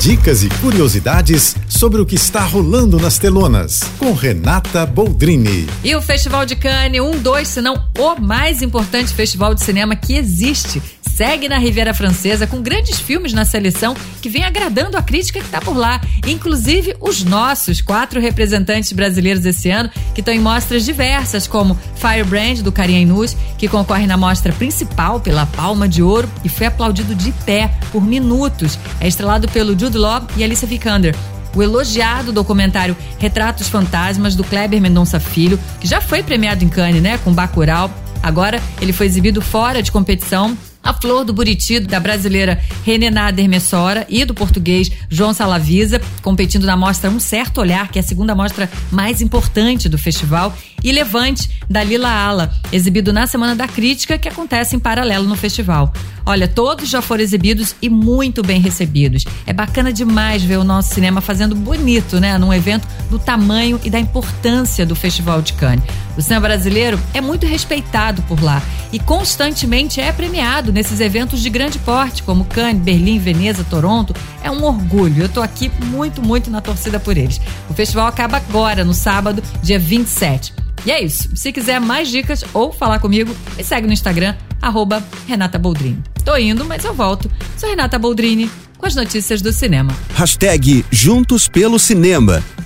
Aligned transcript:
Dicas 0.00 0.42
e 0.42 0.48
curiosidades 0.62 1.54
sobre 1.68 2.00
o 2.00 2.06
que 2.06 2.14
está 2.14 2.40
rolando 2.40 2.98
nas 2.98 3.18
telonas, 3.18 3.80
com 3.98 4.14
Renata 4.14 4.86
Boldrini. 4.86 5.66
E 5.84 5.94
o 5.94 6.00
Festival 6.00 6.46
de 6.46 6.56
Cannes, 6.56 7.02
um, 7.02 7.18
dois, 7.18 7.48
se 7.48 7.60
não 7.60 7.86
o 7.98 8.18
mais 8.18 8.62
importante 8.62 9.12
festival 9.12 9.54
de 9.54 9.62
cinema 9.62 9.94
que 9.94 10.14
existe 10.14 10.80
segue 11.20 11.50
na 11.50 11.58
Riviera 11.58 11.92
Francesa 11.92 12.46
com 12.46 12.62
grandes 12.62 12.98
filmes 12.98 13.34
na 13.34 13.44
seleção 13.44 13.94
que 14.22 14.28
vem 14.30 14.42
agradando 14.42 14.96
a 14.96 15.02
crítica 15.02 15.38
que 15.38 15.44
está 15.44 15.60
por 15.60 15.76
lá, 15.76 16.00
inclusive 16.26 16.96
os 16.98 17.22
nossos 17.22 17.82
quatro 17.82 18.18
representantes 18.18 18.90
brasileiros 18.92 19.44
esse 19.44 19.68
ano 19.68 19.90
que 20.14 20.22
estão 20.22 20.32
em 20.32 20.40
mostras 20.40 20.82
diversas, 20.82 21.46
como 21.46 21.78
Firebrand 21.96 22.62
do 22.62 22.72
Karim 22.72 23.02
Inus, 23.02 23.36
que 23.58 23.68
concorre 23.68 24.06
na 24.06 24.16
mostra 24.16 24.50
principal 24.50 25.20
pela 25.20 25.44
Palma 25.44 25.86
de 25.86 26.02
Ouro 26.02 26.26
e 26.42 26.48
foi 26.48 26.68
aplaudido 26.68 27.14
de 27.14 27.32
pé 27.44 27.70
por 27.92 28.02
minutos. 28.02 28.78
É 28.98 29.06
estrelado 29.06 29.46
pelo 29.48 29.78
Jude 29.78 29.89
Law 29.98 30.26
e 30.36 30.44
Alicia 30.44 30.68
Vikander 30.68 31.14
o 31.54 31.62
elogiado 31.62 32.32
documentário 32.32 32.96
Retratos 33.18 33.68
Fantasmas 33.68 34.34
do 34.36 34.44
Kleber 34.44 34.80
Mendonça 34.80 35.18
Filho, 35.18 35.58
que 35.80 35.86
já 35.86 36.00
foi 36.00 36.22
premiado 36.22 36.64
em 36.64 36.68
Cannes, 36.68 37.02
né, 37.02 37.18
com 37.18 37.32
Bacurau. 37.32 37.90
Agora 38.22 38.62
ele 38.80 38.92
foi 38.92 39.06
exibido 39.06 39.40
fora 39.40 39.82
de 39.82 39.90
competição 39.90 40.56
a 40.82 40.92
Flor 40.94 41.24
do 41.24 41.32
Buriti, 41.32 41.78
da 41.80 42.00
brasileira 42.00 42.60
René 42.84 43.10
Nader 43.10 43.48
Messora 43.48 44.06
e 44.08 44.24
do 44.24 44.34
português 44.34 44.90
João 45.08 45.32
Salavisa, 45.32 46.00
competindo 46.22 46.64
na 46.64 46.76
mostra 46.76 47.10
Um 47.10 47.20
Certo 47.20 47.60
Olhar, 47.60 47.88
que 47.88 47.98
é 47.98 48.02
a 48.02 48.04
segunda 48.04 48.34
mostra 48.34 48.70
mais 48.90 49.20
importante 49.20 49.88
do 49.88 49.98
festival, 49.98 50.56
e 50.82 50.92
Levante, 50.92 51.50
da 51.68 51.84
Lila 51.84 52.10
Ala, 52.10 52.52
exibido 52.72 53.12
na 53.12 53.26
Semana 53.26 53.54
da 53.54 53.68
Crítica, 53.68 54.18
que 54.18 54.28
acontece 54.28 54.74
em 54.74 54.78
paralelo 54.78 55.28
no 55.28 55.36
festival. 55.36 55.92
Olha, 56.24 56.46
todos 56.46 56.88
já 56.88 57.02
foram 57.02 57.22
exibidos 57.22 57.74
e 57.82 57.88
muito 57.88 58.42
bem 58.42 58.60
recebidos. 58.60 59.24
É 59.46 59.52
bacana 59.52 59.92
demais 59.92 60.42
ver 60.42 60.58
o 60.58 60.64
nosso 60.64 60.94
cinema 60.94 61.20
fazendo 61.20 61.54
bonito, 61.54 62.20
né? 62.20 62.38
Num 62.38 62.52
evento 62.52 62.86
do 63.10 63.18
tamanho 63.18 63.80
e 63.84 63.90
da 63.90 63.98
importância 63.98 64.86
do 64.86 64.94
Festival 64.94 65.42
de 65.42 65.54
Cannes. 65.54 65.84
O 66.20 66.22
cinema 66.22 66.48
brasileiro 66.48 67.00
é 67.14 67.20
muito 67.22 67.46
respeitado 67.46 68.20
por 68.24 68.42
lá 68.42 68.62
e 68.92 68.98
constantemente 68.98 70.02
é 70.02 70.12
premiado 70.12 70.70
nesses 70.70 71.00
eventos 71.00 71.40
de 71.40 71.48
grande 71.48 71.78
porte, 71.78 72.22
como 72.22 72.44
Cannes, 72.44 72.82
Berlim, 72.82 73.18
Veneza, 73.18 73.64
Toronto. 73.64 74.14
É 74.44 74.50
um 74.50 74.62
orgulho. 74.62 75.22
Eu 75.22 75.30
tô 75.30 75.40
aqui 75.40 75.72
muito, 75.86 76.20
muito 76.20 76.50
na 76.50 76.60
torcida 76.60 77.00
por 77.00 77.16
eles. 77.16 77.40
O 77.70 77.72
festival 77.72 78.06
acaba 78.06 78.36
agora, 78.36 78.84
no 78.84 78.92
sábado, 78.92 79.42
dia 79.62 79.78
27. 79.78 80.52
E 80.84 80.90
é 80.90 81.02
isso. 81.02 81.34
Se 81.34 81.50
quiser 81.52 81.80
mais 81.80 82.10
dicas 82.10 82.44
ou 82.52 82.70
falar 82.70 82.98
comigo, 82.98 83.34
me 83.56 83.64
segue 83.64 83.86
no 83.86 83.92
Instagram, 83.94 84.34
arroba 84.60 85.02
Renata 85.26 85.58
Boldrini. 85.58 86.02
Tô 86.22 86.36
indo, 86.36 86.66
mas 86.66 86.84
eu 86.84 86.92
volto. 86.92 87.30
Sou 87.56 87.70
Renata 87.70 87.98
Boldrini 87.98 88.50
com 88.76 88.84
as 88.84 88.94
notícias 88.94 89.40
do 89.40 89.54
cinema. 89.54 89.96
Hashtag 90.14 90.84
Juntos 90.90 91.48
pelo 91.48 91.78
Cinema. 91.78 92.44